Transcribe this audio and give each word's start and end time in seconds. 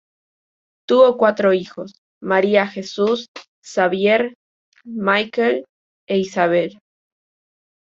Tuvo 0.87 1.15
cuatro 1.15 1.53
hijos: 1.53 2.01
María 2.23 2.65
Jesús, 2.65 3.27
Xabier, 3.63 4.33
Mikel 4.83 5.63
e 6.07 6.17
Isabel. 6.17 6.79